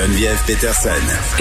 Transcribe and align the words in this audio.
Geneviève 0.00 0.42
Peterson. 0.46 0.88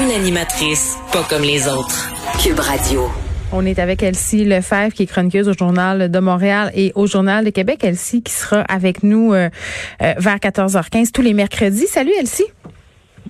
Une 0.03 0.11
animatrice 0.11 0.97
pas 1.13 1.23
comme 1.29 1.43
les 1.43 1.69
autres. 1.69 2.11
Cube 2.43 2.59
Radio. 2.59 3.09
On 3.53 3.65
est 3.65 3.79
avec 3.79 4.03
Elsie 4.03 4.43
Lefebvre, 4.43 4.93
qui 4.93 5.03
est 5.03 5.05
chroniqueuse 5.05 5.47
au 5.47 5.53
Journal 5.53 6.11
de 6.11 6.19
Montréal 6.19 6.69
et 6.73 6.91
au 6.95 7.07
Journal 7.07 7.45
de 7.45 7.51
Québec. 7.51 7.85
Elsie 7.85 8.21
qui 8.21 8.33
sera 8.33 8.59
avec 8.63 9.01
nous 9.01 9.33
euh, 9.33 9.49
euh, 10.01 10.13
vers 10.17 10.35
14h15 10.39 11.11
tous 11.11 11.21
les 11.21 11.33
mercredis. 11.33 11.87
Salut 11.87 12.11
Elsie. 12.19 12.43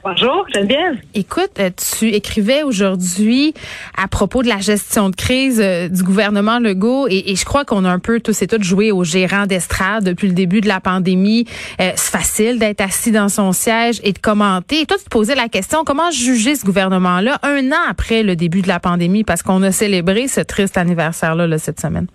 Bonjour, 0.02 0.46
Geneviève. 0.54 0.98
Écoute, 1.14 1.52
euh, 1.60 1.70
tu 1.98 2.08
écrivais 2.08 2.64
aujourd'hui 2.64 3.54
à 3.98 4.08
propos 4.08 4.44
de 4.44 4.48
la 4.48 4.60
gestion 4.60 5.10
de 5.10 5.16
crise 5.16 5.60
euh, 5.62 5.90
du 5.90 6.04
gouvernement 6.04 6.60
Legault 6.60 7.08
et, 7.10 7.36
je 7.36 7.44
crois 7.44 7.66
qu'on 7.66 7.84
a 7.84 7.90
un 7.90 8.00
peu 8.00 8.22
tous 8.22 8.42
et 8.42 8.48
toutes 8.48 8.64
joué 8.64 8.94
au 8.94 9.04
gérant 9.04 9.46
d'estrade 9.46 10.06
depuis 10.06 10.28
le 10.28 10.34
début 10.34 10.62
de 10.62 10.70
la 10.70 10.80
pandémie. 10.80 11.46
Euh, 11.82 11.92
c'est 11.96 12.12
facile 12.12 12.60
d'être 12.60 12.80
assis 12.80 13.12
dans 13.12 13.28
son 13.28 13.52
siège 13.52 14.00
et 14.04 14.14
de 14.14 14.20
commenter. 14.20 14.82
Et 14.82 14.86
toi, 14.86 14.98
tu 14.98 15.04
te 15.04 15.10
posais 15.10 15.36
la 15.36 15.50
question, 15.50 15.84
comment 15.86 16.12
juger 16.12 16.56
ce 16.56 16.66
gouvernement-là 16.66 17.40
un 17.44 17.72
an 17.72 17.90
après 17.90 18.24
le 18.24 18.38
début 18.38 18.62
de 18.62 18.70
la 18.70 18.80
pandémie? 18.80 19.26
Parce 19.26 19.44
qu'on 19.44 19.62
a 19.64 19.72
célébré 19.74 20.30
ce 20.30 20.40
triste 20.40 20.78
anniversaire-là 20.78 21.46
là, 21.46 21.58
cette 21.58 21.82
semaine? 21.82 22.08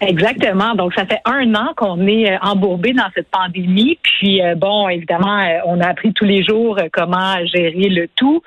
Exactement. 0.00 0.74
Donc, 0.74 0.94
ça 0.94 1.06
fait 1.06 1.20
un 1.24 1.54
an 1.54 1.72
qu'on 1.76 2.06
est 2.06 2.32
euh, 2.32 2.38
embourbé 2.42 2.92
dans 2.92 3.08
cette 3.14 3.28
pandémie. 3.28 3.98
Puis, 4.02 4.42
euh, 4.42 4.54
bon, 4.54 4.88
évidemment, 4.88 5.40
euh, 5.40 5.58
on 5.66 5.80
a 5.80 5.88
appris 5.88 6.12
tous 6.12 6.24
les 6.24 6.44
jours 6.44 6.78
comment 6.92 7.34
gérer 7.46 7.88
le 7.88 8.08
tout. 8.16 8.42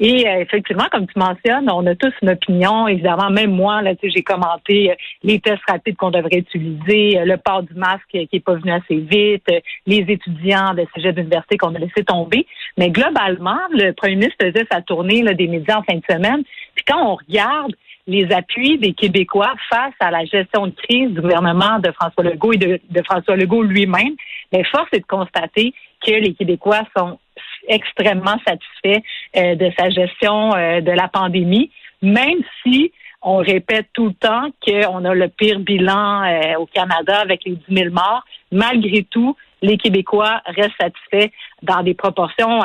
Et 0.00 0.26
effectivement, 0.26 0.86
comme 0.90 1.06
tu 1.06 1.16
mentionnes, 1.16 1.70
on 1.70 1.86
a 1.86 1.94
tous 1.94 2.12
une 2.20 2.30
opinion. 2.30 2.88
Évidemment, 2.88 3.30
même 3.30 3.52
moi, 3.52 3.80
là, 3.80 3.92
j'ai 4.02 4.22
commenté 4.22 4.92
les 5.22 5.38
tests 5.38 5.62
rapides 5.68 5.96
qu'on 5.96 6.10
devrait 6.10 6.38
utiliser, 6.38 7.20
le 7.24 7.36
port 7.36 7.62
du 7.62 7.74
masque 7.74 8.08
qui 8.08 8.28
est 8.32 8.44
pas 8.44 8.54
venu 8.54 8.72
assez 8.72 8.96
vite, 8.96 9.46
les 9.86 10.04
étudiants 10.08 10.74
de 10.74 10.84
ces 10.96 11.12
d'université 11.12 11.58
qu'on 11.58 11.76
a 11.76 11.78
laissé 11.78 12.02
tomber. 12.02 12.44
Mais 12.76 12.90
globalement, 12.90 13.58
le 13.70 13.92
premier 13.92 14.16
ministre 14.16 14.36
faisait 14.40 14.66
sa 14.70 14.82
tournée 14.82 15.22
là, 15.22 15.34
des 15.34 15.46
médias 15.46 15.78
en 15.78 15.82
fin 15.82 15.94
de 15.94 16.04
semaine. 16.08 16.42
Puis 16.74 16.84
quand 16.86 17.12
on 17.12 17.14
regarde 17.14 17.74
les 18.06 18.30
appuis 18.32 18.78
des 18.78 18.92
Québécois 18.92 19.54
face 19.70 19.94
à 20.00 20.10
la 20.10 20.24
gestion 20.24 20.66
de 20.66 20.74
crise 20.74 21.10
du 21.10 21.20
gouvernement 21.20 21.78
de 21.78 21.90
François 21.92 22.24
Legault 22.24 22.52
et 22.52 22.58
de, 22.58 23.02
François 23.04 23.36
Legault 23.36 23.62
lui-même, 23.62 24.14
mais 24.52 24.62
force 24.64 24.88
est 24.92 25.00
de 25.00 25.06
constater 25.06 25.72
que 26.04 26.10
les 26.10 26.34
Québécois 26.34 26.82
sont 26.96 27.18
extrêmement 27.66 28.36
satisfaits 28.46 29.02
euh, 29.36 29.54
de 29.54 29.70
sa 29.78 29.88
gestion 29.88 30.54
euh, 30.54 30.82
de 30.82 30.90
la 30.90 31.08
pandémie, 31.08 31.70
même 32.02 32.40
si 32.62 32.92
on 33.22 33.38
répète 33.38 33.86
tout 33.94 34.08
le 34.08 34.12
temps 34.12 34.50
qu'on 34.66 35.04
a 35.06 35.14
le 35.14 35.28
pire 35.28 35.58
bilan 35.60 36.24
euh, 36.24 36.58
au 36.58 36.66
Canada 36.66 37.20
avec 37.20 37.44
les 37.46 37.56
10 37.68 37.74
000 37.74 37.90
morts. 37.90 38.22
Malgré 38.52 39.02
tout, 39.04 39.34
les 39.64 39.76
Québécois 39.78 40.42
restent 40.46 40.80
satisfaits 40.80 41.32
dans 41.62 41.82
des 41.82 41.94
proportions 41.94 42.62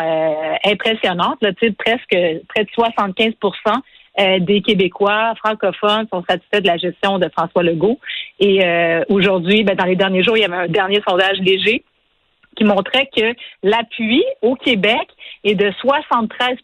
impressionnantes, 0.65 1.37
là, 1.41 1.51
presque 1.77 2.15
près 2.47 2.63
de 2.63 2.69
75% 2.77 3.81
euh, 4.19 4.39
des 4.39 4.61
Québécois 4.61 5.33
francophones 5.35 6.07
sont 6.11 6.23
satisfaits 6.27 6.61
de 6.61 6.67
la 6.67 6.77
gestion 6.77 7.19
de 7.19 7.29
François 7.29 7.63
Legault. 7.63 7.99
Et 8.39 8.65
euh, 8.65 9.03
aujourd'hui, 9.07 9.63
ben, 9.63 9.75
dans 9.75 9.85
les 9.85 9.95
derniers 9.95 10.23
jours, 10.23 10.35
il 10.35 10.41
y 10.41 10.45
avait 10.45 10.55
un 10.55 10.67
dernier 10.67 11.01
sondage 11.07 11.37
léger 11.39 11.83
qui 12.57 12.63
montrait 12.65 13.09
que 13.15 13.33
l'appui 13.63 14.23
au 14.41 14.55
Québec 14.55 15.07
est 15.45 15.55
de 15.55 15.71
73 15.79 16.57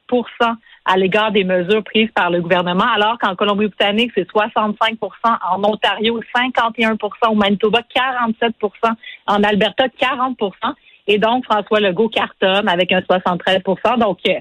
à 0.85 0.97
l'égard 0.97 1.31
des 1.31 1.43
mesures 1.43 1.83
prises 1.83 2.11
par 2.13 2.29
le 2.29 2.41
gouvernement, 2.41 2.85
alors 2.95 3.17
qu'en 3.19 3.35
Colombie-Britannique, 3.35 4.11
c'est 4.15 4.29
65% 4.29 4.97
en 5.51 5.63
Ontario, 5.63 6.19
51% 6.35 7.31
au 7.31 7.35
Manitoba, 7.35 7.81
47% 7.95 8.51
en 9.27 9.43
Alberta, 9.43 9.87
40% 9.87 10.53
et 11.07 11.17
donc 11.17 11.45
François 11.45 11.79
Legault 11.79 12.09
cartonne 12.09 12.67
avec 12.67 12.91
un 12.91 12.99
73% 12.99 13.99
Donc, 13.99 14.19
euh, 14.27 14.33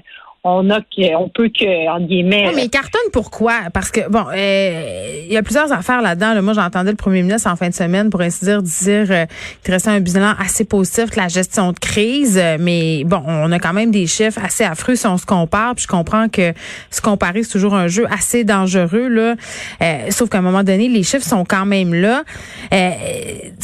on 0.47 0.69
a 0.69 0.79
on 1.17 1.27
peut 1.27 1.49
que 1.49 1.89
en 1.89 1.99
guillemets. 1.99 2.51
mais 2.55 2.69
cartonne 2.69 3.09
pourquoi? 3.11 3.53
Parce 3.73 3.91
que 3.91 4.07
bon, 4.09 4.25
euh, 4.35 5.23
il 5.25 5.33
y 5.33 5.37
a 5.37 5.43
plusieurs 5.43 5.71
affaires 5.71 6.01
là-dedans. 6.01 6.41
Moi, 6.41 6.53
j'entendais 6.53 6.91
le 6.91 6.97
premier 6.97 7.23
ministre 7.23 7.49
en 7.49 7.55
fin 7.55 7.69
de 7.69 7.73
semaine, 7.73 8.09
pour 8.09 8.21
ainsi 8.21 8.45
dire, 8.45 8.61
dire 8.61 9.07
euh, 9.09 9.25
qu'il 9.63 9.73
restait 9.73 9.89
un 9.89 9.99
bilan 9.99 10.33
assez 10.39 10.63
positif 10.63 11.09
de 11.11 11.17
la 11.17 11.27
gestion 11.27 11.71
de 11.71 11.79
crise. 11.79 12.41
Mais 12.59 13.03
bon, 13.05 13.23
on 13.25 13.51
a 13.51 13.59
quand 13.59 13.73
même 13.73 13.91
des 13.91 14.07
chiffres 14.07 14.39
assez 14.43 14.63
affreux 14.63 14.95
si 14.95 15.07
on 15.07 15.17
se 15.17 15.25
compare. 15.25 15.75
Puis 15.75 15.83
je 15.83 15.87
comprends 15.87 16.29
que 16.29 16.53
se 16.91 17.01
comparer 17.01 17.43
c'est 17.43 17.51
toujours 17.51 17.73
un 17.73 17.87
jeu 17.87 18.05
assez 18.11 18.43
dangereux 18.43 19.07
là. 19.07 19.35
Euh, 19.81 20.11
sauf 20.11 20.29
qu'à 20.29 20.37
un 20.37 20.41
moment 20.41 20.63
donné, 20.63 20.89
les 20.89 21.03
chiffres 21.03 21.25
sont 21.25 21.45
quand 21.45 21.65
même 21.65 21.93
là. 21.93 22.23
Euh, 22.73 22.91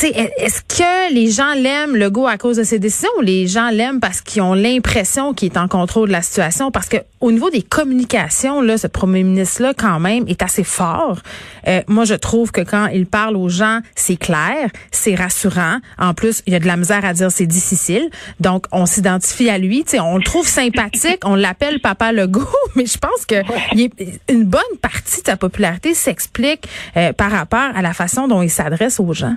est-ce 0.01 0.61
que 0.61 1.13
les 1.13 1.29
gens 1.29 1.53
l'aiment 1.53 1.95
le 1.95 2.09
go 2.09 2.28
à 2.28 2.38
cause 2.38 2.57
de 2.57 2.63
ses 2.63 2.79
décisions 2.79 3.09
ou 3.17 3.22
les 3.22 3.47
gens 3.47 3.69
l'aiment 3.69 4.00
parce 4.00 4.22
qu'ils 4.22 4.41
ont 4.41 4.53
l'impression 4.53 5.34
qu'il 5.34 5.51
est 5.51 5.57
en 5.57 5.67
contrôle 5.67 6.07
de 6.07 6.13
la 6.13 6.22
situation? 6.22 6.70
Parce 6.71 6.89
que 6.89 6.97
au 7.19 7.31
niveau 7.31 7.49
des 7.49 7.61
communications, 7.61 8.61
là, 8.61 8.77
ce 8.77 8.87
premier 8.87 9.23
ministre-là, 9.23 9.73
quand 9.77 9.99
même, 9.99 10.27
est 10.27 10.41
assez 10.41 10.63
fort. 10.63 11.19
Euh, 11.67 11.81
moi, 11.87 12.05
je 12.05 12.13
trouve 12.13 12.51
que 12.51 12.61
quand 12.61 12.87
il 12.87 13.05
parle 13.05 13.37
aux 13.37 13.49
gens, 13.49 13.79
c'est 13.95 14.17
clair, 14.17 14.69
c'est 14.91 15.15
rassurant. 15.15 15.77
En 15.97 16.13
plus, 16.13 16.43
il 16.47 16.53
y 16.53 16.55
a 16.55 16.59
de 16.59 16.67
la 16.67 16.77
misère 16.77 17.05
à 17.05 17.13
dire 17.13 17.31
c'est 17.31 17.47
difficile. 17.47 18.09
Donc, 18.39 18.65
on 18.71 18.85
s'identifie 18.85 19.49
à 19.49 19.57
lui. 19.57 19.85
on 19.99 20.17
le 20.17 20.23
trouve 20.23 20.47
sympathique. 20.47 21.21
on 21.23 21.35
l'appelle 21.35 21.79
Papa 21.79 22.11
Legault, 22.11 22.47
mais 22.75 22.85
je 22.85 22.97
pense 22.97 23.25
que 23.25 23.35
une 24.31 24.45
bonne 24.45 24.61
partie 24.81 25.21
de 25.21 25.27
sa 25.27 25.37
popularité 25.37 25.93
s'explique 25.93 26.67
euh, 26.97 27.13
par 27.13 27.31
rapport 27.31 27.59
à 27.75 27.81
la 27.81 27.93
façon 27.93 28.27
dont 28.27 28.41
il 28.41 28.49
s'adresse 28.49 28.99
aux 28.99 29.13
gens. 29.13 29.35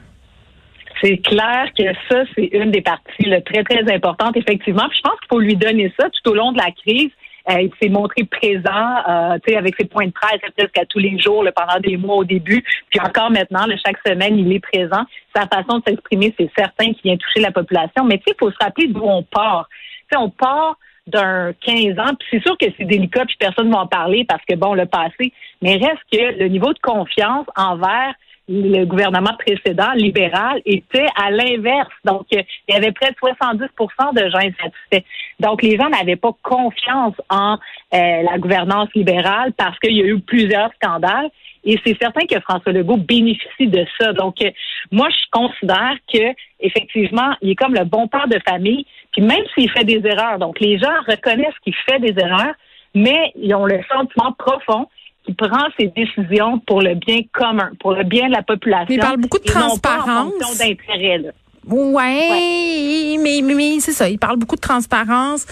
C'est 1.03 1.19
clair 1.19 1.69
que 1.77 1.85
ça, 2.09 2.25
c'est 2.35 2.49
une 2.53 2.71
des 2.71 2.81
parties 2.81 3.31
très, 3.45 3.63
très 3.65 3.95
importantes, 3.95 4.37
effectivement. 4.37 4.89
Puis 4.89 4.99
je 4.99 5.03
pense 5.03 5.19
qu'il 5.21 5.29
faut 5.29 5.41
lui 5.41 5.57
donner 5.57 5.93
ça 5.99 6.09
tout 6.09 6.31
au 6.31 6.35
long 6.35 6.53
de 6.53 6.59
la 6.59 6.71
crise. 6.71 7.11
Euh, 7.51 7.61
il 7.61 7.71
s'est 7.81 7.91
montré 7.91 8.25
présent, 8.25 8.97
euh, 9.07 9.39
avec 9.57 9.75
ses 9.79 9.85
points 9.85 10.07
de 10.07 10.13
presse 10.13 10.41
presque 10.57 10.79
à 10.79 10.87
tous 10.87 10.99
les 10.99 11.19
jours 11.19 11.45
pendant 11.55 11.79
des 11.79 11.97
mois 11.97 12.17
au 12.17 12.25
début. 12.25 12.65
Puis 12.91 13.01
encore 13.01 13.31
maintenant, 13.31 13.67
chaque 13.85 13.99
semaine, 14.07 14.39
il 14.39 14.51
est 14.53 14.61
présent. 14.61 15.05
Sa 15.35 15.47
façon 15.47 15.79
de 15.79 15.83
s'exprimer, 15.87 16.35
c'est 16.39 16.51
certain 16.57 16.93
qu'il 16.95 17.03
vient 17.05 17.17
toucher 17.17 17.41
la 17.41 17.51
population. 17.51 18.05
Mais 18.05 18.21
il 18.27 18.35
faut 18.39 18.51
se 18.51 18.57
rappeler 18.61 18.89
d'où 18.89 19.03
on 19.05 19.23
part. 19.23 19.69
sais, 20.11 20.17
on 20.17 20.31
part 20.31 20.79
d'un 21.07 21.53
15 21.61 21.99
ans, 21.99 22.15
puis 22.19 22.29
c'est 22.31 22.43
sûr 22.43 22.57
que 22.57 22.67
c'est 22.79 22.85
délicat, 22.87 23.27
puis 23.27 23.37
personne 23.39 23.69
ne 23.69 23.75
va 23.75 23.81
en 23.81 23.87
parler 23.87 24.25
parce 24.25 24.43
que, 24.47 24.55
bon, 24.55 24.73
le 24.73 24.87
passé, 24.87 25.35
mais 25.61 25.77
reste 25.77 26.01
que 26.11 26.39
le 26.39 26.49
niveau 26.49 26.73
de 26.73 26.79
confiance 26.79 27.47
envers 27.57 28.15
le 28.49 28.85
gouvernement 28.85 29.35
précédent, 29.39 29.93
libéral, 29.95 30.61
était 30.67 31.07
à 31.17 31.31
l'inverse. 31.31 31.93
Donc, 32.05 32.27
il 32.31 32.45
y 32.69 32.75
avait 32.75 32.93
près 32.93 33.11
de 33.11 33.17
70% 33.17 34.15
de 34.15 34.31
gens 34.31 34.39
insatisfaits. 34.39 35.09
Donc, 35.41 35.63
les 35.63 35.77
gens 35.77 35.89
n'avaient 35.89 36.17
pas 36.17 36.33
confiance 36.43 37.15
en 37.31 37.55
euh, 37.55 38.23
la 38.23 38.39
gouvernance 38.39 38.89
libérale 38.95 39.53
parce 39.57 39.79
qu'il 39.79 39.97
y 39.97 40.03
a 40.03 40.07
eu 40.07 40.21
plusieurs 40.21 40.71
scandales. 40.75 41.31
Et 41.65 41.81
c'est 41.85 41.97
certain 41.99 42.27
que 42.27 42.39
François 42.41 42.73
Legault 42.73 42.99
bénéficie 42.99 43.67
de 43.67 43.87
ça. 43.99 44.13
Donc, 44.13 44.43
euh, 44.43 44.51
moi, 44.93 45.09
je 45.09 45.31
considère 45.31 45.97
que 46.13 46.35
effectivement, 46.61 47.35
il 47.41 47.51
est 47.51 47.55
comme 47.55 47.75
le 47.75 47.85
bon 47.85 48.09
père 48.09 48.29
de 48.29 48.39
famille. 48.47 48.85
Puis 49.13 49.23
même 49.23 49.45
s'il 49.55 49.71
fait 49.71 49.85
des 49.85 50.03
erreurs, 50.07 50.39
donc 50.39 50.61
les 50.61 50.79
gens 50.79 50.93
reconnaissent 51.09 51.59
qu'il 51.63 51.75
fait 51.89 51.99
des 52.01 52.15
erreurs, 52.21 52.55
mais 52.95 53.33
ils 53.37 53.55
ont 53.55 53.65
le 53.65 53.81
sentiment 53.91 54.33
profond 54.33 54.89
qui 55.25 55.33
prend 55.35 55.67
ses 55.79 55.89
décisions 55.89 56.59
pour 56.67 56.83
le 56.83 56.95
bien 56.95 57.21
commun, 57.33 57.71
pour 57.81 57.95
le 57.95 58.05
bien 58.05 58.29
de 58.29 58.33
la 58.33 58.43
population. 58.43 58.95
Il 58.95 59.01
parle 59.01 59.19
beaucoup 59.19 59.39
de 59.39 59.45
transparence. 59.45 60.33
d'intérêt. 60.59 61.33
Ouais, 61.67 63.17
mais, 63.19 63.41
mais 63.43 63.81
c'est 63.81 63.93
ça. 63.93 64.09
Il 64.09 64.19
parle 64.19 64.37
beaucoup 64.37 64.57
de 64.57 64.61
transparence. 64.61 65.47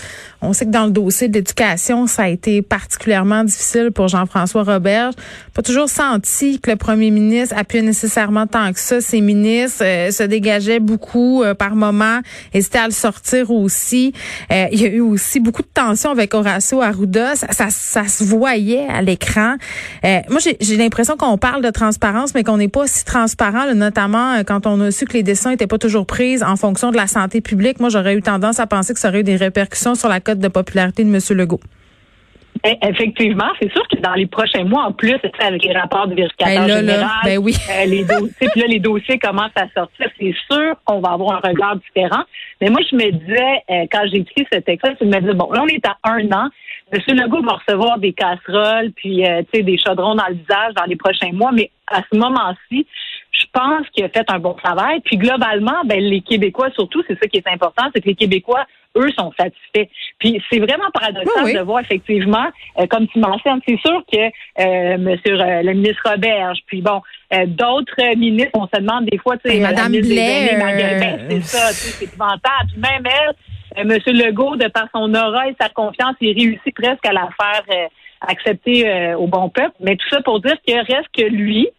On 0.45 0.53
sait 0.53 0.67
que 0.67 0.71
dans 0.71 0.87
le 0.87 0.91
dossier 0.91 1.29
d'éducation, 1.29 2.09
ça 2.09 2.25
a 2.25 2.29
été 2.29 2.63
particulièrement 2.63 3.45
difficile 3.45 3.93
pour 3.93 4.09
Jean-François 4.09 4.65
Robert. 4.65 5.13
Pas 5.55 5.63
toujours 5.63 5.89
senti 5.89 6.59
que 6.59 6.69
le 6.69 6.77
premier 6.77 7.11
ministre 7.11 7.55
appuyait 7.57 7.85
nécessairement 7.85 8.49
tant 8.49 8.73
que 8.73 8.81
ça. 8.81 9.01
Ses 9.01 9.21
ministres 9.21 9.85
euh, 9.85 10.11
se 10.11 10.25
dégageaient 10.25 10.81
beaucoup 10.81 11.45
euh, 11.45 11.55
par 11.55 11.77
moment, 11.77 12.21
hésitaient 12.53 12.81
à 12.81 12.87
le 12.87 12.93
sortir 12.93 13.53
aussi. 13.53 14.13
Euh, 14.51 14.67
il 14.73 14.83
y 14.83 14.87
a 14.87 14.89
eu 14.89 15.01
aussi 15.01 15.39
beaucoup 15.39 15.63
de 15.63 15.69
tensions 15.73 16.11
avec 16.11 16.35
Horacio 16.35 16.83
Arruda. 16.83 17.37
Ça, 17.37 17.47
ça, 17.53 17.67
ça 17.71 18.09
se 18.09 18.25
voyait 18.25 18.89
à 18.89 19.01
l'écran. 19.01 19.55
moi, 20.03 20.41
j'ai 20.61 20.77
l'impression 20.77 21.17
qu'on 21.17 21.39
parle 21.39 21.63
de 21.63 21.71
transparence, 21.71 22.35
mais 22.35 22.43
qu'on 22.43 22.57
n'est 22.57 22.69
pas 22.69 22.89
si 22.89 23.05
transparent, 23.05 23.73
notamment 23.75 24.43
quand 24.45 24.67
on 24.67 24.81
a 24.81 24.91
su 24.91 25.05
que 25.05 25.13
les 25.13 25.23
décisions 25.23 25.51
n'étaient 25.51 25.69
pas 25.69 25.79
toujours 25.79 26.05
prise 26.05 26.43
en 26.43 26.57
fonction 26.57 26.91
de 26.91 26.97
la 26.97 27.07
santé 27.07 27.41
publique. 27.41 27.79
Moi, 27.79 27.91
j'aurais 27.91 28.15
eu 28.15 28.23
tendance 28.23 28.59
à 28.59 28.67
penser 28.67 28.93
que 28.93 28.99
ça 28.99 29.09
aurait 29.09 29.21
eu 29.21 29.25
des 29.25 29.37
répercussions 29.37 29.95
sur 29.95 30.09
la 30.09 30.21
cote 30.33 30.41
de 30.41 30.49
popularité 30.49 31.05
de 31.05 31.09
M. 31.09 31.21
Legault? 31.39 31.61
Eh, 32.65 32.77
effectivement, 32.83 33.49
c'est 33.61 33.73
sûr 33.73 33.83
que 33.89 33.99
dans 34.01 34.13
les 34.13 34.27
prochains 34.27 34.65
mois, 34.65 34.85
en 34.85 34.93
plus, 34.93 35.17
avec 35.41 35.65
les 35.65 35.73
rapports 35.73 36.07
de 36.07 36.15
vérification 36.15 36.67
ben 36.67 36.69
général, 36.69 37.09
ben 37.25 37.39
oui. 37.39 37.55
Euh, 37.71 37.87
les 37.87 38.05
dossiers, 38.05 38.49
puis 38.53 38.61
là, 38.61 38.67
les 38.69 38.79
dossiers 38.79 39.19
commencent 39.19 39.57
à 39.57 39.67
sortir, 39.75 40.07
c'est 40.19 40.35
sûr 40.51 40.75
qu'on 40.85 41.01
va 41.01 41.11
avoir 41.11 41.45
un 41.45 41.49
regard 41.49 41.77
différent. 41.77 42.23
Mais 42.61 42.71
moi, 42.71 42.81
je 42.89 42.95
me 42.95 43.11
disais, 43.11 43.63
euh, 43.69 43.87
quand 43.91 44.03
j'ai 44.13 44.19
écrit 44.19 44.47
ce 44.53 44.59
texte-là, 44.59 44.95
je 45.01 45.07
me 45.07 45.21
disais, 45.21 45.35
bon, 45.35 45.51
là, 45.51 45.63
on 45.65 45.67
est 45.67 45.85
à 45.87 45.97
un 46.05 46.25
an. 46.31 46.49
M. 46.93 47.01
Legault 47.09 47.43
va 47.43 47.55
recevoir 47.55 47.99
des 47.99 48.13
casseroles, 48.13 48.93
puis, 48.93 49.27
euh, 49.27 49.43
tu 49.53 49.59
sais, 49.59 49.63
des 49.65 49.79
chaudrons 49.79 50.15
dans 50.15 50.29
le 50.29 50.35
visage 50.35 50.75
dans 50.77 50.85
les 50.85 50.97
prochains 50.97 51.33
mois, 51.33 51.51
mais 51.53 51.71
à 51.89 52.03
ce 52.13 52.17
moment-ci, 52.17 52.87
je 53.33 53.47
pense 53.53 53.89
qu'il 53.91 54.05
a 54.05 54.09
fait 54.09 54.25
un 54.29 54.39
bon 54.39 54.53
travail. 54.53 55.01
Puis 55.01 55.17
globalement, 55.17 55.85
ben, 55.85 56.01
les 56.01 56.21
Québécois, 56.21 56.71
surtout, 56.75 57.03
c'est 57.09 57.19
ça 57.19 57.27
qui 57.27 57.39
est 57.39 57.49
important, 57.49 57.85
c'est 57.95 58.03
que 58.03 58.09
les 58.09 58.15
Québécois, 58.15 58.65
eux, 58.97 59.11
sont 59.19 59.33
satisfaits. 59.39 59.91
Puis 60.19 60.43
c'est 60.51 60.59
vraiment 60.59 60.91
paradoxal 60.93 61.53
de 61.55 61.61
voir 61.61 61.81
effectivement, 61.81 62.47
euh, 62.79 62.87
comme 62.87 63.09
tu 63.09 63.19
mentionnes, 63.19 63.61
c'est 63.67 63.79
sûr 63.81 64.03
que 64.13 64.19
euh, 64.19 64.99
Monsieur 64.99 65.41
euh, 65.41 65.63
le 65.63 65.73
ministre 65.73 66.03
Roberge, 66.05 66.59
puis 66.67 66.83
bon, 66.83 67.01
euh, 67.33 67.47
d'autres 67.47 68.17
ministres, 68.17 68.53
on 68.55 68.67
se 68.67 68.79
demande 68.79 69.07
des 69.07 69.19
fois, 69.19 69.39
tu 69.39 69.51
sais, 69.51 69.61
Madame 69.61 69.93
Blais, 69.93 70.57
ben, 70.59 71.27
c'est 71.31 71.43
ça, 71.43 71.73
c'est 71.73 72.05
épouvantable. 72.05 72.71
Puis 72.71 72.81
même 72.81 73.05
elle, 73.07 73.87
Monsieur 73.87 74.13
Legault, 74.13 74.57
de 74.57 74.69
par 74.69 74.89
son 74.95 75.15
aura 75.15 75.49
et 75.49 75.57
sa 75.59 75.71
confiance, 75.71 76.15
il 76.21 76.39
réussit 76.39 76.75
presque 76.75 77.07
à 77.07 77.13
la 77.13 77.31
faire 77.41 77.89
accepter 78.21 79.15
au 79.15 79.27
bon 79.27 79.49
peuple. 79.49 79.73
Mais 79.81 79.97
tout 79.97 80.09
ça 80.11 80.21
pour 80.21 80.41
dire 80.41 80.55
qu'il 80.67 80.79
reste 80.79 81.09
que 81.17 81.23
lui, 81.23 81.71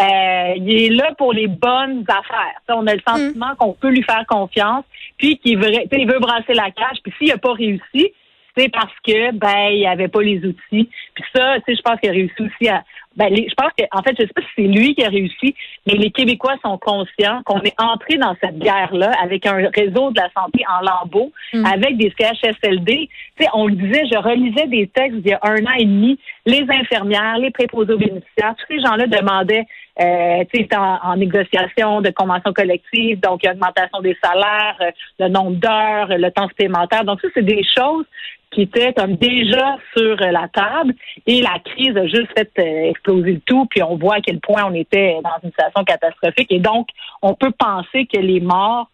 euh, 0.00 0.54
il 0.56 0.84
est 0.84 0.90
là 0.90 1.12
pour 1.18 1.32
les 1.32 1.46
bonnes 1.46 2.04
affaires. 2.08 2.60
on 2.68 2.86
a 2.86 2.94
le 2.94 3.00
mm. 3.00 3.10
sentiment 3.10 3.54
qu'on 3.58 3.72
peut 3.74 3.90
lui 3.90 4.02
faire 4.02 4.24
confiance, 4.26 4.84
puis 5.18 5.38
qu'il 5.38 5.58
veut, 5.58 5.70
il 5.92 6.10
veut 6.10 6.18
brasser 6.18 6.54
la 6.54 6.70
cage. 6.70 6.98
Puis 7.02 7.12
s'il 7.18 7.28
n'a 7.28 7.38
pas 7.38 7.52
réussi, 7.52 8.12
c'est 8.56 8.68
parce 8.68 8.94
que 9.06 9.32
ben 9.32 9.68
il 9.70 9.86
avait 9.86 10.08
pas 10.08 10.22
les 10.22 10.38
outils. 10.44 10.88
Puis 11.14 11.24
ça, 11.34 11.56
tu 11.56 11.62
sais, 11.66 11.76
je 11.76 11.82
pense 11.82 12.00
qu'il 12.00 12.10
a 12.10 12.12
réussi 12.12 12.42
aussi 12.42 12.68
à, 12.68 12.82
ben, 13.16 13.34
je 13.34 13.54
pense 13.54 13.72
que, 13.76 13.84
en 13.90 14.02
fait, 14.02 14.14
je 14.18 14.22
sais 14.22 14.32
pas 14.32 14.40
si 14.42 14.48
c'est 14.56 14.68
lui 14.68 14.94
qui 14.94 15.04
a 15.04 15.08
réussi, 15.08 15.54
mais 15.86 15.94
les 15.94 16.12
Québécois 16.12 16.54
sont 16.64 16.78
conscients 16.78 17.42
qu'on 17.44 17.60
est 17.62 17.74
entré 17.80 18.16
dans 18.18 18.36
cette 18.40 18.58
guerre-là 18.58 19.12
avec 19.20 19.46
un 19.46 19.68
réseau 19.74 20.12
de 20.12 20.20
la 20.20 20.30
santé 20.32 20.62
en 20.68 20.80
lambeaux, 20.84 21.32
mm. 21.52 21.66
avec 21.66 21.96
des 21.96 22.12
CHSLD. 22.16 23.08
Tu 23.36 23.44
sais, 23.44 23.50
on 23.52 23.66
le 23.66 23.74
disait, 23.74 24.04
je 24.12 24.16
relisais 24.16 24.68
des 24.68 24.86
textes 24.86 25.18
il 25.24 25.28
y 25.28 25.32
a 25.32 25.40
un 25.42 25.64
an 25.66 25.74
et 25.76 25.84
demi, 25.84 26.20
les 26.46 26.64
infirmières, 26.68 27.38
les 27.38 27.50
préposés 27.50 27.94
aux 27.94 27.98
bénéficiaires, 27.98 28.54
tous 28.56 28.74
ces 28.74 28.80
gens-là 28.80 29.06
demandaient 29.08 29.66
euh, 30.00 30.44
en, 30.76 30.98
en, 31.02 31.16
négociation 31.16 32.00
de 32.00 32.10
convention 32.10 32.52
collective, 32.52 33.20
donc 33.20 33.42
augmentation 33.44 34.00
des 34.00 34.16
salaires, 34.22 34.76
euh, 34.80 34.90
le 35.18 35.28
nombre 35.28 35.56
d'heures, 35.56 36.16
le 36.16 36.30
temps 36.30 36.48
supplémentaire. 36.48 37.04
Donc 37.04 37.20
ça, 37.20 37.28
c'est 37.34 37.44
des 37.44 37.64
choses 37.76 38.06
qui 38.50 38.62
étaient 38.62 38.92
comme 38.92 39.14
déjà 39.16 39.76
sur 39.96 40.16
la 40.16 40.48
table 40.48 40.94
et 41.26 41.40
la 41.40 41.58
crise 41.64 41.96
a 41.96 42.06
juste 42.06 42.28
fait 42.36 42.50
euh, 42.58 42.90
exploser 42.90 43.32
le 43.32 43.40
tout, 43.40 43.66
puis 43.66 43.82
on 43.82 43.96
voit 43.96 44.16
à 44.16 44.20
quel 44.20 44.40
point 44.40 44.64
on 44.66 44.74
était 44.74 45.18
dans 45.22 45.38
une 45.42 45.50
situation 45.50 45.84
catastrophique 45.84 46.50
et 46.50 46.58
donc 46.58 46.88
on 47.22 47.34
peut 47.34 47.52
penser 47.52 48.06
que 48.06 48.18
les 48.18 48.40
morts 48.40 48.90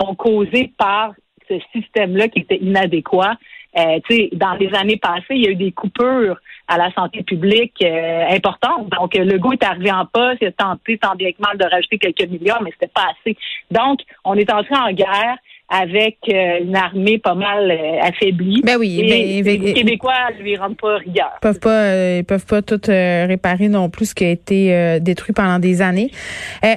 sont 0.00 0.14
causées 0.14 0.72
par 0.78 1.12
ce 1.48 1.54
système-là 1.72 2.28
qui 2.28 2.40
était 2.40 2.58
inadéquat. 2.58 3.36
Euh, 3.78 4.00
dans 4.32 4.54
les 4.54 4.74
années 4.74 4.96
passées, 4.96 5.26
il 5.30 5.44
y 5.44 5.46
a 5.46 5.50
eu 5.50 5.56
des 5.56 5.70
coupures 5.72 6.36
à 6.66 6.76
la 6.76 6.92
santé 6.92 7.22
publique 7.22 7.76
euh, 7.82 8.26
importantes. 8.28 8.88
Donc, 8.88 9.14
le 9.14 9.38
goût 9.38 9.52
est 9.52 9.62
arrivé 9.62 9.92
en 9.92 10.06
poste, 10.06 10.38
il 10.40 10.48
a 10.48 10.52
tenté 10.52 10.98
tant 10.98 11.14
bien 11.14 11.30
que 11.30 11.40
mal 11.40 11.56
de 11.56 11.64
rajouter 11.64 11.98
quelques 11.98 12.28
milliards, 12.28 12.62
mais 12.62 12.72
c'était 12.72 12.92
pas 12.92 13.06
assez. 13.12 13.36
Donc, 13.70 14.00
on 14.24 14.34
est 14.34 14.52
entré 14.52 14.74
en 14.76 14.90
guerre 14.92 15.36
avec 15.70 16.18
euh, 16.28 16.58
une 16.62 16.74
armée 16.74 17.18
pas 17.18 17.36
mal 17.36 17.70
euh, 17.70 18.00
affaiblie. 18.02 18.60
Ben 18.64 18.76
oui, 18.76 19.00
et 19.00 19.42
les 19.42 19.72
Québécois 19.72 20.30
lui 20.40 20.56
rendent 20.56 20.76
pas 20.76 20.96
rigueur. 20.96 21.30
Ils 21.36 21.40
peuvent 21.42 21.60
pas, 21.60 21.84
euh, 21.84 22.18
ils 22.18 22.24
peuvent 22.24 22.44
pas 22.44 22.60
tout 22.60 22.80
réparer 22.88 23.68
non 23.68 23.88
plus 23.88 24.06
ce 24.06 24.14
qui 24.14 24.24
a 24.24 24.30
été 24.30 24.98
détruit 25.00 25.32
pendant 25.32 25.60
des 25.60 25.80
années. 25.80 26.10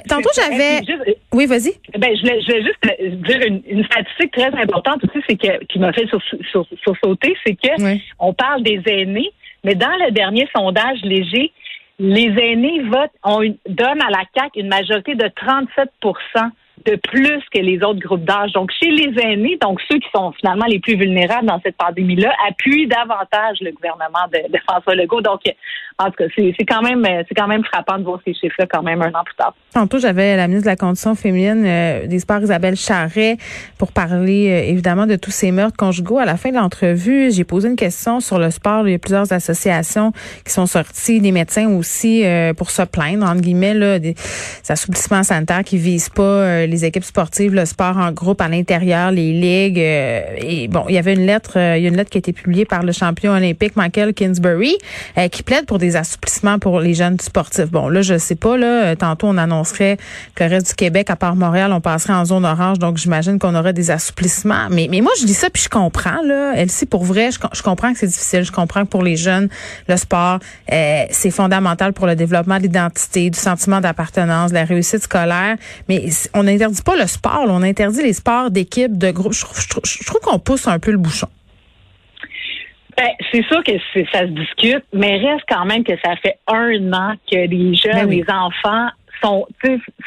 tantôt 0.08 0.30
j'avais, 0.36 0.82
oui, 1.34 1.48
vas-y. 1.48 1.74
Ben 1.98 2.16
je 2.16 2.22
voulais, 2.22 2.42
je 2.42 2.46
voulais 2.46 2.64
juste 2.64 3.24
dire 3.24 3.40
une, 3.68 3.84
statistique 3.86 4.32
très 4.32 4.54
importante 4.62 5.04
aussi, 5.04 5.24
c'est 5.28 5.36
que 5.36 5.66
qui 5.66 5.80
m'a 5.80 5.92
fait 5.92 6.08
sur, 6.08 6.22
sur, 6.52 6.66
sur 6.82 6.96
sauter, 7.04 7.36
c'est 7.46 7.56
que 7.56 7.98
on 8.20 8.34
parle 8.34 8.62
des 8.62 8.82
aînés, 8.86 9.32
mais 9.64 9.74
dans 9.74 9.96
le 10.06 10.12
dernier 10.12 10.48
sondage 10.56 11.00
léger, 11.04 11.52
les 12.00 12.34
aînés 12.38 12.82
votent, 12.84 13.12
on 13.24 13.42
donne 13.68 14.02
à 14.02 14.10
la 14.10 14.24
CAC 14.36 14.56
une 14.56 14.68
majorité 14.68 15.16
de 15.16 15.28
37 15.36 15.90
de 16.86 16.96
plus 16.96 17.42
que 17.54 17.60
les 17.60 17.78
autres 17.84 18.00
groupes 18.00 18.26
d'âge. 18.26 18.52
Donc, 18.54 18.72
chez 18.82 18.90
les 18.90 19.14
aînés, 19.22 19.58
donc 19.62 19.80
ceux 19.90 20.00
qui 20.00 20.08
sont 20.14 20.32
finalement 20.34 20.66
les 20.66 20.80
plus 20.80 20.96
vulnérables 20.96 21.48
dans 21.48 21.62
cette 21.62 21.78
pandémie-là, 21.78 22.34
appuient 22.50 22.88
davantage 22.88 23.58
le 23.62 23.72
gouvernement 23.72 24.28
de, 24.32 24.58
François 24.68 24.96
Legault. 24.96 25.22
Donc, 25.22 25.42
en 26.00 26.06
tout 26.06 26.18
cas, 26.18 26.26
c'est 26.36 26.66
quand 26.66 26.82
même 26.82 27.06
c'est 27.28 27.36
quand 27.36 27.48
même 27.48 27.64
frappant 27.64 27.98
de 28.00 28.04
voir 28.04 28.20
ces 28.26 28.34
chiffres-là 28.34 28.66
quand 28.72 28.82
même 28.82 29.02
un 29.02 29.10
an 29.10 29.24
plus 29.24 29.36
tard. 29.36 29.54
Tantôt, 29.74 30.00
j'avais 30.00 30.36
la 30.36 30.48
ministre 30.48 30.66
de 30.66 30.72
la 30.72 30.76
Condition 30.76 31.16
féminine 31.16 31.64
euh, 31.66 32.08
des 32.08 32.20
Sports, 32.20 32.42
Isabelle 32.42 32.76
Charret, 32.76 33.38
pour 33.78 33.92
parler 33.92 34.50
euh, 34.50 34.70
évidemment 34.70 35.06
de 35.06 35.16
tous 35.16 35.32
ces 35.32 35.52
meurtres 35.52 35.78
conjugaux. 35.78 36.18
À 36.18 36.26
la 36.26 36.38
fin 36.38 36.50
de 36.50 36.56
l'entrevue, 36.56 37.32
j'ai 37.32 37.44
posé 37.44 37.70
une 37.70 37.76
question 37.76 38.20
sur 38.20 38.40
le 38.40 38.50
sport. 38.52 38.88
Il 38.88 38.92
y 38.92 38.96
a 38.96 39.00
plusieurs 39.00 39.32
associations 39.32 40.12
qui 40.46 40.52
sont 40.52 40.66
sorties, 40.66 41.22
des 41.22 41.32
médecins 41.32 41.70
aussi, 41.70 42.26
euh, 42.26 42.54
pour 42.54 42.72
se 42.72 42.82
plaindre, 42.84 43.26
entre 43.26 43.42
guillemets, 43.42 43.74
là, 43.74 44.00
des 44.00 44.16
assouplissements 44.70 45.24
sanitaires 45.24 45.64
qui 45.64 45.78
visent 45.78 46.10
pas 46.10 46.66
les 46.66 46.73
équipes 46.82 47.04
sportives, 47.04 47.54
le 47.54 47.66
sport 47.66 47.98
en 47.98 48.12
groupe 48.12 48.42
à 48.42 48.48
l'intérieur, 48.48 49.12
les 49.12 49.32
ligues. 49.34 49.80
Euh, 49.80 50.22
et 50.38 50.68
bon, 50.68 50.86
il 50.90 50.96
y 50.96 50.98
avait 50.98 51.14
une 51.14 51.26
lettre, 51.26 51.58
euh, 51.58 51.78
il 51.78 51.84
y 51.84 51.86
a 51.86 51.90
une 51.90 51.98
lettre 51.98 52.10
qui 52.10 52.18
a 52.18 52.20
été 52.20 52.34
publiée 52.34 52.66
par 52.66 52.84
le 52.84 52.92
champion 52.92 53.32
olympique 53.32 53.76
Michael 53.76 54.14
Kingsbury 54.14 54.78
euh, 55.18 55.28
qui 55.28 55.44
plaide 55.44 55.66
pour 55.66 55.78
des 55.78 55.96
assouplissements 55.96 56.60
pour 56.60 56.80
les 56.80 56.94
jeunes 56.94 57.20
sportifs. 57.20 57.72
Bon, 57.72 57.90
là, 57.90 58.02
je 58.02 58.18
sais 58.18 58.36
pas, 58.36 58.58
là, 58.58 58.96
tantôt 58.96 59.28
on 59.28 59.38
annoncerait 59.38 59.98
que 60.36 60.44
le 60.44 60.50
reste 60.50 60.68
du 60.68 60.74
Québec, 60.76 61.10
à 61.10 61.16
part 61.16 61.36
Montréal, 61.36 61.72
on 61.74 61.82
passerait 61.82 62.14
en 62.14 62.26
zone 62.26 62.46
orange, 62.46 62.80
donc 62.80 62.98
j'imagine 62.98 63.40
qu'on 63.40 63.56
aurait 63.56 63.74
des 63.74 63.92
assouplissements. 63.92 64.68
Mais, 64.72 64.88
mais 64.90 65.02
moi, 65.02 65.12
je 65.20 65.26
dis 65.26 65.34
ça 65.34 65.50
puis 65.50 65.64
je 65.64 65.70
comprends, 65.70 66.22
là. 66.24 66.54
Elle, 66.56 66.70
si 66.70 66.86
pour 66.86 67.04
vrai, 67.04 67.32
je, 67.32 67.40
je 67.54 67.62
comprends 67.62 67.94
que 67.94 68.00
c'est 68.00 68.08
difficile. 68.08 68.44
Je 68.44 68.52
comprends 68.52 68.84
que 68.86 68.90
pour 68.90 69.04
les 69.04 69.18
jeunes, 69.18 69.50
le 69.88 69.98
sport, 69.98 70.40
c'est 70.70 71.32
fondamental 71.32 71.94
pour 71.94 72.08
le 72.08 72.16
développement 72.16 72.58
de 72.58 72.64
l'identité, 72.64 73.30
du 73.30 73.40
sentiment 73.40 73.82
d'appartenance, 73.82 74.52
de 74.52 74.56
la 74.56 74.66
réussite 74.66 75.04
scolaire. 75.04 75.58
Mais 75.90 76.06
on 76.34 76.48
a 76.48 76.52
interdit 76.54 76.82
pas 76.82 76.96
le 76.96 77.08
sport, 77.08 77.46
on 77.48 77.62
interdit 77.62 78.04
les 78.04 78.14
sports 78.14 78.52
d'équipe, 78.52 78.98
de 78.98 79.12
groupe. 79.12 79.34
Je, 79.34 80.06
trouve 80.06 80.22
qu'on 80.22 80.40
pousse 80.40 80.68
un 80.68 80.80
peu 80.80 80.92
le 80.92 80.98
bouchon. 80.98 81.28
Ben, 82.98 83.10
c'est 83.32 83.44
sûr 83.46 83.64
que 83.64 83.72
ça 84.12 84.20
se 84.20 84.32
discute, 84.32 84.84
mais 84.94 85.18
reste 85.18 85.46
quand 85.50 85.66
même 85.66 85.84
que 85.84 85.94
ça 86.04 86.16
fait 86.18 86.38
un 86.48 86.94
an 86.94 87.16
que 87.30 87.48
les 87.48 87.76
jeunes, 87.76 88.08
ben 88.08 88.10
les 88.10 88.26
enfants 88.30 88.90
sont, 89.24 89.48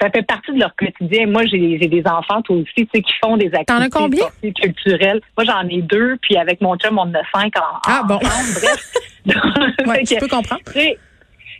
ça 0.00 0.10
fait 0.10 0.22
partie 0.22 0.52
de 0.52 0.60
leur 0.60 0.74
quotidien. 0.76 1.26
Moi, 1.26 1.46
j'ai 1.46 1.78
des 1.78 2.02
enfants, 2.06 2.42
toi 2.42 2.56
aussi, 2.56 2.86
qui 2.86 3.12
font 3.22 3.36
des 3.36 3.50
activités 3.54 4.52
culturelles. 4.52 5.20
Moi, 5.36 5.44
j'en 5.44 5.66
ai 5.68 5.82
deux, 5.82 6.16
puis 6.22 6.36
avec 6.36 6.60
mon 6.60 6.76
chum, 6.76 6.98
on 6.98 7.02
en 7.02 7.14
a 7.14 7.22
cinq 7.34 7.56
en, 7.56 7.80
ah, 7.86 8.02
bon. 8.06 8.18
bref. 8.18 8.92
ouais, 9.86 10.04
tu 10.04 10.16
peux 10.16 10.28
comprendre. 10.28 10.62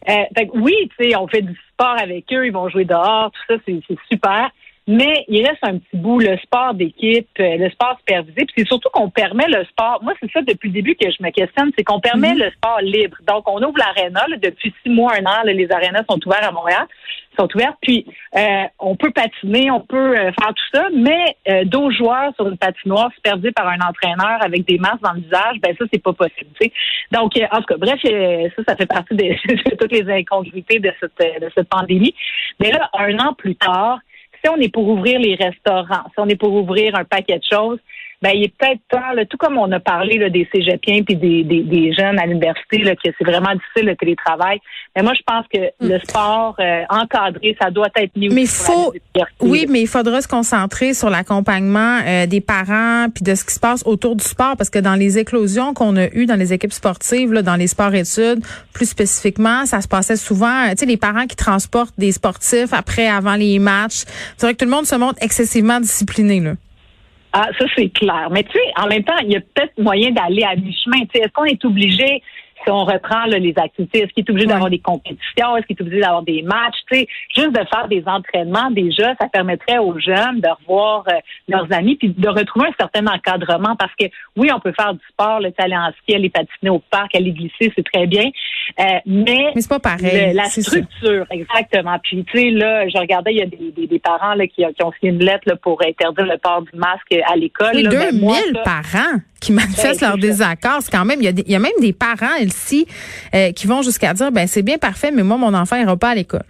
Euh, 0.09 0.45
oui, 0.55 0.75
tu 0.97 1.11
sais, 1.11 1.17
on 1.17 1.27
fait 1.27 1.43
du 1.43 1.57
sport 1.73 1.97
avec 2.01 2.27
eux, 2.33 2.47
ils 2.47 2.53
vont 2.53 2.69
jouer 2.69 2.85
dehors, 2.85 3.33
tout 3.33 3.55
ça, 3.55 3.61
c'est 3.67 3.81
super. 4.09 4.51
Mais 4.87 5.25
il 5.29 5.45
reste 5.45 5.63
un 5.63 5.79
petit 5.79 5.97
bout, 5.97 6.21
le 6.21 6.37
sport 6.39 6.75
d'équipe, 6.75 7.29
euh, 7.41 7.57
le 7.57 7.71
sport 7.71 7.97
supervisé. 7.99 8.45
Puis 8.45 8.55
c'est 8.59 8.67
surtout 8.67 8.89
qu'on 8.93 9.11
permet 9.11 9.47
le 9.49 9.65
sport. 9.65 10.01
Moi, 10.03 10.15
c'est 10.21 10.31
ça 10.31 10.43
depuis 10.43 10.69
le 10.69 10.75
début 10.75 10.95
que 10.95 11.11
je 11.11 11.23
me 11.23 11.31
questionne, 11.31 11.73
c'est 11.77 11.85
qu'on 11.85 12.01
permet 12.01 12.35
mhm. 12.35 12.39
le 12.39 12.51
sport 12.53 12.81
libre. 12.83 13.17
Donc, 13.27 13.49
on 13.49 13.63
ouvre 13.63 13.79
l'aréna. 13.79 14.25
Depuis 14.41 14.73
six 14.83 14.91
mois, 14.91 15.15
un 15.15 15.25
an, 15.27 15.43
les 15.45 15.71
arénas 15.73 16.05
sont 16.09 16.21
ouvertes 16.25 16.45
à 16.45 16.53
Montréal, 16.53 16.87
sont 17.39 17.49
ouvertes. 17.55 17.77
Puis, 17.81 18.07
euh, 18.37 18.65
on 18.79 18.97
peut 18.97 19.11
patiner, 19.11 19.71
on 19.71 19.81
peut 19.81 20.17
euh, 20.17 20.33
faire 20.33 20.55
tout 20.55 20.65
ça, 20.75 20.87
mais 20.95 21.37
euh, 21.49 21.65
deux 21.65 21.91
joueurs 21.91 22.33
sur 22.37 22.49
une 22.49 22.57
patinoire 22.57 23.11
supervisée 23.15 23.53
par 23.53 23.69
un 23.69 23.79
entraîneur 23.81 24.43
avec 24.43 24.67
des 24.67 24.79
masques 24.79 25.03
dans 25.03 25.13
le 25.13 25.21
visage, 25.21 25.57
ben 25.63 25.75
ça, 25.79 25.85
c'est 25.93 26.03
pas 26.03 26.13
possible. 26.13 26.51
Donc, 27.13 27.33
en 27.37 27.57
tout 27.59 27.67
cas, 27.67 27.77
bref, 27.77 28.01
ça, 28.03 28.63
ça 28.69 28.77
fait 28.77 28.87
partie 28.87 29.15
de, 29.15 29.25
de 29.71 29.77
toutes 29.77 29.93
les 29.93 30.11
incongruités 30.11 30.79
de 30.79 30.93
cette, 31.01 31.19
de 31.19 31.51
cette 31.55 31.69
pandémie. 31.69 32.15
Mais 32.61 32.71
là, 32.71 32.89
un 32.95 33.19
an 33.19 33.35
plus 33.35 33.57
tard, 33.57 33.99
si 34.43 34.49
on 34.49 34.57
est 34.57 34.73
pour 34.73 34.89
ouvrir 34.89 35.19
les 35.19 35.35
restaurants, 35.35 36.05
si 36.13 36.19
on 36.19 36.29
est 36.29 36.37
pour 36.37 36.53
ouvrir 36.53 36.95
un 36.95 37.05
paquet 37.05 37.39
de 37.39 37.45
choses, 37.45 37.79
ben 38.27 38.33
il 38.35 38.45
est 38.45 38.55
peut-être 38.59 38.81
temps, 38.91 39.25
tout 39.31 39.37
comme 39.37 39.57
on 39.57 39.71
a 39.71 39.79
parlé 39.79 40.19
là, 40.19 40.29
des 40.29 40.49
cégepiens 40.53 41.03
puis 41.05 41.15
des, 41.15 41.45
des, 41.45 41.93
jeunes 41.93 42.19
à 42.19 42.27
l'université, 42.27 42.81
que 42.81 43.11
c'est 43.17 43.25
vraiment 43.25 43.55
difficile 43.55 43.87
le 43.87 43.95
télétravail. 43.95 44.59
Mais 44.97 45.03
moi, 45.03 45.13
je 45.15 45.23
pense 45.25 45.47
que 45.53 45.61
hmm. 45.61 45.93
le 45.93 45.99
sport 46.01 46.57
euh, 46.59 46.83
encadré, 46.89 47.57
ça 47.61 47.71
doit 47.71 47.89
être 47.97 48.11
mieux. 48.17 48.31
Mais 48.33 48.47
faut, 48.47 48.93
oui, 49.41 49.67
mais 49.69 49.83
il 49.83 49.87
faudra 49.87 50.21
se 50.21 50.27
concentrer 50.27 50.93
sur 50.93 51.09
l'accompagnement 51.09 52.01
euh, 52.05 52.27
des 52.27 52.41
parents 52.41 53.07
puis 53.15 53.23
de 53.23 53.35
ce 53.37 53.45
qui 53.45 53.55
se 53.55 53.61
passe 53.61 53.85
autour 53.87 54.17
du 54.17 54.25
sport, 54.25 54.57
parce 54.57 54.71
que 54.71 54.81
dans 54.81 54.97
les 54.97 55.19
éclosions 55.19 55.73
qu'on 55.73 55.97
a 55.97 56.07
eues 56.13 56.27
dans 56.27 56.39
les 56.39 56.53
équipes 56.53 56.73
sportives, 56.73 57.33
là, 57.33 57.43
dans 57.43 57.57
les 57.57 57.69
sports-études, 57.69 58.45
plus 58.73 58.87
spécifiquement, 58.87 59.67
ça 59.67 59.81
se 59.81 59.89
passait 59.89 60.17
souvent, 60.17 60.71
tu 60.71 60.79
sais, 60.79 60.87
les 60.87 60.97
parents 60.97 61.27
qui 61.27 61.37
transportent 61.37 61.95
des 61.97 62.11
sportifs 62.11 62.73
après, 62.73 63.07
avant 63.07 63.37
les 63.37 63.61
matchs. 63.61 64.03
C'est 64.37 64.47
vrai 64.47 64.55
que 64.55 64.59
tout 64.59 64.65
le 64.65 64.73
monde 64.73 64.87
se 64.87 64.97
montre 64.97 65.19
excessivement 65.23 65.79
discipliné 65.79 66.41
là. 66.41 66.55
Ah, 67.39 67.51
ça, 67.59 67.67
c'est 67.77 67.91
clair. 67.91 68.29
Mais 68.31 68.45
tu 68.45 68.53
sais, 68.53 68.73
en 68.83 68.87
même 68.87 69.05
temps, 69.05 69.19
il 69.23 69.31
y 69.31 69.37
a 69.37 69.41
peut-être 69.41 69.77
moyen 69.77 70.11
d'aller 70.11 70.43
à 70.43 70.57
mi-chemin. 70.57 71.03
Est-ce 71.13 71.29
qu'on 71.35 71.45
est 71.45 71.63
obligé 71.67 72.23
si 72.67 72.73
on 72.73 72.85
reprend 72.85 73.25
les 73.27 73.55
activités, 73.57 74.01
est-ce 74.01 74.13
qu'il 74.13 74.25
est 74.25 74.31
obligé 74.31 74.47
d'avoir 74.47 74.71
des 74.71 74.81
compétitions, 74.81 75.57
est-ce 75.57 75.67
qu'il 75.67 75.77
est 75.79 75.83
obligé 75.83 76.01
d'avoir 76.01 76.23
des 76.23 76.43
matchs, 76.43 76.77
tu 76.91 76.99
sais, 76.99 77.09
juste 77.35 77.53
de 77.53 77.65
faire 77.73 77.87
des 77.89 78.03
entraînements 78.07 78.71
déjà, 78.71 79.15
ça 79.21 79.29
permettrait 79.29 79.79
aux 79.79 79.99
jeunes 79.99 80.41
de 80.41 80.49
revoir 80.61 81.05
euh, 81.09 81.19
leurs 81.49 81.73
amis 81.73 81.97
puis 81.97 82.09
de 82.09 82.29
retrouver 82.29 82.69
un 82.69 82.75
certain 82.79 83.07
encadrement 83.07 83.77
parce 83.77 83.93
que 83.99 84.07
oui, 84.37 84.51
on 84.53 84.59
peut 84.59 84.73
faire 84.77 84.95
du 84.95 85.01
sport, 85.09 85.41
le 85.41 85.53
aller 85.59 85.77
en 85.77 85.91
ski, 86.03 86.15
aller 86.15 86.29
patiner 86.29 86.71
au 86.71 86.81
parc, 86.91 87.15
aller 87.15 87.33
glisser, 87.33 87.73
c'est 87.75 87.85
très 87.85 88.07
bien, 88.07 88.31
euh, 88.81 88.83
mais, 89.07 89.53
mais 89.55 89.61
c'est 89.61 89.69
pas 89.69 89.79
pareil. 89.79 90.35
la 90.35 90.45
structure, 90.47 91.25
exactement. 91.31 91.99
Puis 92.03 92.25
tu 92.25 92.39
sais 92.39 92.51
là, 92.51 92.89
je 92.89 92.99
regardais, 92.99 93.33
il 93.33 93.39
y 93.39 93.43
a 93.43 93.47
des, 93.47 93.87
des, 93.87 93.99
parents 93.99 94.35
là, 94.35 94.47
qui, 94.47 94.65
qui, 94.75 94.83
ont 94.83 94.93
signé 94.99 95.13
une 95.13 95.25
lettre 95.25 95.45
là, 95.47 95.57
pour 95.57 95.81
interdire 95.83 96.27
le 96.27 96.39
port 96.39 96.63
du 96.63 96.79
masque 96.79 97.15
à 97.27 97.37
l'école. 97.37 97.75
Oui, 97.75 97.85
2000 97.85 98.21
ben, 98.21 98.63
parents 98.65 99.21
qui 99.41 99.53
manifestent 99.53 100.01
ben, 100.01 100.09
leur 100.09 100.19
désaccord. 100.19 100.79
C'est 100.81 100.91
quand 100.91 101.05
même, 101.05 101.21
il 101.21 101.25
y, 101.25 101.29
a 101.29 101.31
il 101.31 101.51
y 101.51 101.55
a 101.55 101.59
même 101.59 101.73
des 101.81 101.93
parents 101.93 102.35
euh, 103.35 103.53
qui 103.53 103.67
vont 103.67 103.83
jusqu'à 103.83 104.15
dire, 104.15 104.33
ben 104.33 104.47
c'est 104.47 104.63
bien 104.63 104.79
parfait, 104.79 105.11
mais 105.11 105.23
moi 105.23 105.37
mon 105.37 105.55
enfant 105.55 105.77
ira 105.77 105.97
pas 105.97 106.11
à 106.11 106.15
l'école. 106.15 106.45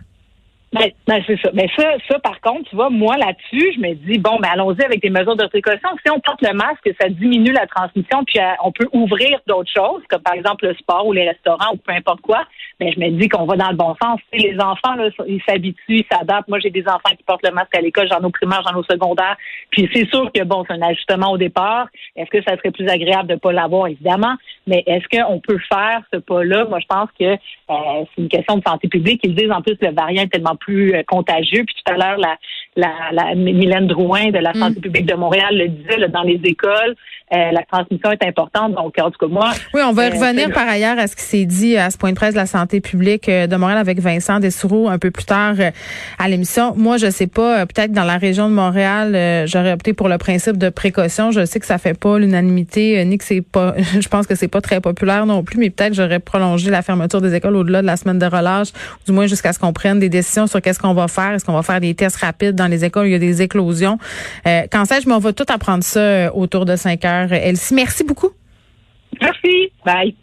Ben, 0.73 0.91
ben, 1.07 1.23
c'est 1.27 1.41
ça. 1.41 1.51
Mais 1.55 1.69
ça, 1.77 1.85
ça, 2.11 2.19
par 2.19 2.41
contre, 2.41 2.69
tu 2.69 2.77
vois, 2.77 2.91
moi 2.91 3.17
là-dessus, 3.17 3.73
je 3.77 3.81
me 3.81 3.95
dis 3.95 4.19
bon, 4.19 4.37
ben 4.41 4.49
allons-y 4.53 4.83
avec 4.83 5.01
des 5.01 5.11
mesures 5.11 5.37
de 5.37 5.47
précaution. 5.47 5.89
Si 6.05 6.11
on 6.11 6.19
porte 6.19 6.43
le 6.43 6.53
masque, 6.55 6.91
ça 7.01 7.09
diminue 7.09 7.53
la 7.53 7.67
transmission, 7.69 8.25
puis 8.25 8.41
euh, 8.41 8.51
on 8.65 8.73
peut 8.73 8.89
ouvrir 8.93 9.39
d'autres 9.47 9.71
choses, 9.73 10.03
comme 10.11 10.23
par 10.23 10.35
exemple 10.35 10.67
le 10.67 10.75
sport 10.75 11.07
ou 11.07 11.13
les 11.13 11.29
restaurants 11.29 11.73
ou 11.73 11.77
peu 11.77 11.93
importe 11.93 12.21
quoi. 12.21 12.45
Mais 12.81 12.87
ben, 12.87 12.95
je 12.95 13.01
me 13.01 13.21
dis 13.21 13.29
qu'on 13.29 13.47
va 13.47 13.57
dans 13.57 13.71
le 13.71 13.77
bon 13.77 13.95
sens. 14.03 14.21
les 14.33 14.59
enfants, 14.59 14.97
là, 14.97 15.09
ils 15.29 15.41
s'habituent, 15.49 16.01
ils 16.01 16.07
s'adaptent. 16.11 16.49
Moi, 16.49 16.59
j'ai 16.59 16.71
des 16.71 16.87
enfants 16.87 17.15
qui 17.17 17.23
portent 17.23 17.47
le 17.47 17.53
masque 17.53 17.75
à 17.75 17.81
l'école, 17.81 18.09
j'en 18.11 18.21
ai 18.21 18.25
au 18.25 18.31
primaire, 18.31 18.63
j'en 18.67 18.75
ai 18.75 18.81
au 18.81 18.85
secondaire. 18.85 19.37
Puis 19.71 19.89
c'est 19.95 20.09
sûr 20.11 20.31
que 20.33 20.43
bon, 20.43 20.65
c'est 20.67 20.75
un 20.75 20.83
ajustement 20.83 21.31
au 21.31 21.39
départ. 21.39 21.87
Est-ce 22.17 22.31
que 22.31 22.43
ça 22.43 22.57
serait 22.57 22.73
plus 22.73 22.89
agréable 22.89 23.29
de 23.29 23.37
pas 23.37 23.53
l'avoir, 23.53 23.87
évidemment? 23.87 24.35
Mais 24.67 24.83
est-ce 24.87 25.07
qu'on 25.09 25.39
peut 25.39 25.59
faire 25.73 26.03
ce 26.13 26.19
pas-là? 26.19 26.65
Moi, 26.65 26.81
je 26.81 26.87
pense 26.87 27.09
que 27.19 27.25
euh, 27.25 28.05
c'est 28.15 28.23
une 28.23 28.29
question 28.29 28.57
de 28.57 28.63
santé 28.67 28.89
publique. 28.89 29.21
Ils 29.23 29.35
disent 29.35 29.53
en 29.53 29.63
plus 29.63 29.77
le 29.81 29.93
variant 29.93 30.25
est 30.25 30.29
tellement 30.29 30.56
plus 30.57 30.95
euh, 30.95 31.03
contagieux. 31.07 31.65
Puis 31.65 31.75
tout 31.75 31.93
à 31.93 31.97
l'heure, 31.97 32.19
la, 32.19 32.37
la, 32.77 32.93
la, 33.13 33.35
Mylène 33.35 33.87
Drouin 33.87 34.31
de 34.31 34.39
la 34.39 34.53
mm. 34.53 34.59
santé 34.59 34.81
publique 34.81 35.07
de 35.07 35.15
Montréal 35.15 35.57
le 35.57 35.69
disait, 35.69 36.09
dans 36.09 36.23
les 36.23 36.41
écoles, 36.45 36.95
euh, 37.35 37.51
la 37.51 37.63
transmission 37.71 38.11
est 38.13 38.25
importante. 38.25 38.75
Donc, 38.75 38.95
en 39.01 39.11
tout 39.11 39.19
cas, 39.19 39.27
moi... 39.27 39.51
Oui, 39.75 39.81
on 39.85 39.93
va 39.93 40.11
revenir 40.11 40.53
par 40.53 40.69
ailleurs 40.69 40.99
à 40.99 41.07
ce 41.07 41.17
qui 41.17 41.23
s'est 41.23 41.45
dit 41.45 41.77
à 41.77 41.91
ce 41.91 41.99
point 41.99 42.11
de 42.11 42.15
presse 42.15 42.35
de 42.35 42.39
la 42.39 42.47
santé 42.47 42.81
publique 42.81 43.29
de 43.29 43.57
Montréal 43.57 43.79
avec 43.79 43.99
Vincent 43.99 44.39
Dessoureau 44.39 44.89
un 44.89 44.99
peu 44.99 45.11
plus 45.11 45.25
tard 45.25 45.55
à 46.19 46.29
l'émission. 46.29 46.75
Moi, 46.77 46.99
je 46.99 47.11
sais 47.11 47.27
pas, 47.27 47.67
peut-être 47.67 47.93
dans 47.93 48.05
la 48.05 48.19
région 48.19 48.49
de 48.49 48.55
Montréal, 48.55 49.47
j'aurais 49.47 49.73
opté 49.73 49.93
pour 49.93 50.09
le 50.09 50.19
principe 50.19 50.57
de 50.57 50.69
précaution. 50.69 51.33
Je 51.33 51.45
sais 51.45 51.59
que 51.59 51.67
ça 51.67 51.79
fait 51.79 51.99
pas 51.99 52.19
l'unanimité, 52.19 53.05
ni 53.05 53.19
que 53.19 53.25
c'est 53.25 53.43
pas... 53.43 53.75
Je 54.01 54.09
pense 54.09 54.27
que 54.27 54.35
c'est 54.35 54.49
pas 54.49 54.61
très 54.61 54.81
populaire 54.81 55.27
non 55.27 55.43
plus, 55.43 55.59
mais 55.59 55.71
peut-être 55.71 55.95
j'aurais 55.95 56.21
prolongé 56.21 56.71
la 56.71 56.83
fermeture 56.83 57.21
des 57.21 57.35
écoles 57.35 57.57
au-delà 57.57 57.81
de 57.81 57.87
la 57.87 57.97
semaine 57.97 58.19
de 58.19 58.27
relâche, 58.27 58.69
du 59.07 59.13
moins 59.13 59.27
jusqu'à 59.27 59.53
ce 59.53 59.59
qu'on 59.59 59.73
prenne 59.73 59.99
des 59.99 60.09
décisions 60.09 60.47
sur 60.47 60.61
qu'est-ce 60.61 60.79
qu'on 60.79 60.95
va 60.95 61.09
faire. 61.09 61.33
Est-ce 61.33 61.45
qu'on 61.45 61.55
va 61.55 61.63
faire 61.63 61.81
des 61.81 61.95
tests 61.95 62.17
rapides 62.17 62.55
dans 62.55 62.66
les 62.69 62.85
écoles 62.85 63.07
il 63.07 63.13
y 63.13 63.15
a 63.15 63.19
des 63.19 63.43
éclosions? 63.43 63.99
Euh, 64.47 64.63
quand 64.71 64.85
sais-je, 64.85 65.09
mais 65.09 65.15
on 65.15 65.19
va 65.19 65.33
tout 65.33 65.47
apprendre 65.49 65.85
ça 65.85 66.01
euh, 66.01 66.31
autour 66.33 66.65
de 66.65 66.77
5 66.77 67.05
heures. 67.05 67.33
Elsie, 67.33 67.75
merci 67.75 68.05
beaucoup. 68.05 68.31
Merci. 69.21 69.73
Bye. 69.85 70.15